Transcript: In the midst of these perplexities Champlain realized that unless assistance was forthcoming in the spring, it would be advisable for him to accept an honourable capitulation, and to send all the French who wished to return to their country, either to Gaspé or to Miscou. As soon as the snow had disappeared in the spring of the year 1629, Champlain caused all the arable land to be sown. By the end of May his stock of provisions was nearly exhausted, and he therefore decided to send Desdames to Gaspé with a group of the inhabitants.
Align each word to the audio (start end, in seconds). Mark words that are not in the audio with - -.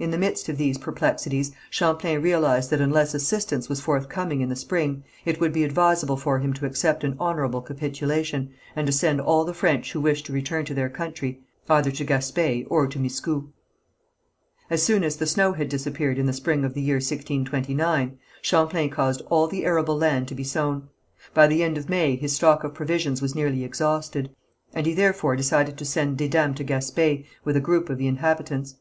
In 0.00 0.10
the 0.10 0.18
midst 0.18 0.48
of 0.50 0.58
these 0.58 0.76
perplexities 0.76 1.52
Champlain 1.70 2.20
realized 2.20 2.68
that 2.68 2.80
unless 2.82 3.14
assistance 3.14 3.68
was 3.68 3.80
forthcoming 3.80 4.40
in 4.42 4.50
the 4.50 4.56
spring, 4.56 5.04
it 5.24 5.40
would 5.40 5.52
be 5.52 5.62
advisable 5.64 6.16
for 6.18 6.40
him 6.40 6.52
to 6.54 6.66
accept 6.66 7.02
an 7.04 7.16
honourable 7.18 7.62
capitulation, 7.62 8.50
and 8.74 8.86
to 8.88 8.92
send 8.92 9.20
all 9.20 9.44
the 9.44 9.54
French 9.54 9.92
who 9.92 10.00
wished 10.00 10.26
to 10.26 10.32
return 10.34 10.64
to 10.66 10.74
their 10.74 10.90
country, 10.90 11.40
either 11.70 11.90
to 11.92 12.04
Gaspé 12.04 12.66
or 12.68 12.88
to 12.88 12.98
Miscou. 12.98 13.48
As 14.68 14.82
soon 14.82 15.02
as 15.02 15.16
the 15.16 15.26
snow 15.26 15.52
had 15.52 15.68
disappeared 15.68 16.18
in 16.18 16.26
the 16.26 16.32
spring 16.34 16.64
of 16.64 16.74
the 16.74 16.82
year 16.82 16.96
1629, 16.96 18.18
Champlain 18.42 18.90
caused 18.90 19.22
all 19.30 19.46
the 19.46 19.64
arable 19.64 19.96
land 19.96 20.28
to 20.28 20.34
be 20.34 20.44
sown. 20.44 20.88
By 21.32 21.46
the 21.46 21.62
end 21.62 21.78
of 21.78 21.88
May 21.88 22.16
his 22.16 22.34
stock 22.34 22.64
of 22.64 22.74
provisions 22.74 23.22
was 23.22 23.34
nearly 23.36 23.64
exhausted, 23.64 24.28
and 24.74 24.84
he 24.84 24.92
therefore 24.92 25.36
decided 25.36 25.78
to 25.78 25.84
send 25.86 26.18
Desdames 26.18 26.56
to 26.56 26.64
Gaspé 26.64 27.24
with 27.44 27.56
a 27.56 27.60
group 27.64 27.88
of 27.88 27.96
the 27.96 28.08
inhabitants. 28.08 28.74